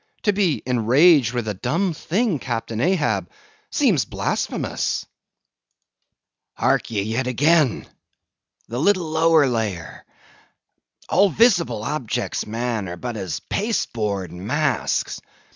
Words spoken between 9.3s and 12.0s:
layer. All visible